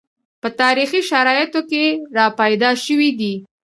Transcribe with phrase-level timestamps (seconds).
[0.41, 1.83] په تاریخي شرایطو کې
[2.17, 3.33] راپیدا شوي دي